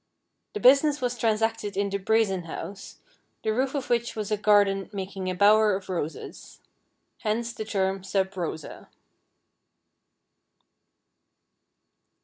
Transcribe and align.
The 0.55 0.59
business 0.59 0.99
was 0.99 1.15
transacted 1.15 1.77
in 1.77 1.91
the 1.91 1.99
"Brazen 1.99 2.45
House," 2.45 2.97
the 3.43 3.53
roof 3.53 3.75
of 3.75 3.87
which 3.91 4.15
was 4.15 4.31
a 4.31 4.35
garden 4.37 4.89
making 4.91 5.29
a 5.29 5.35
bower 5.35 5.75
of 5.75 5.89
roses. 5.89 6.59
Hence 7.19 7.53
the 7.53 7.65
term 7.65 8.03
Sub 8.03 8.35
Rosa. 8.35 8.89